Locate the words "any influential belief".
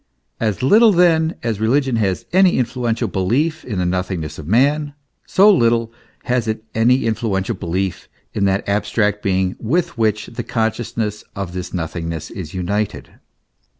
2.33-3.63, 6.73-8.09